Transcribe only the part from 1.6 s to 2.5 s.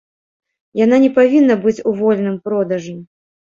быць у вольным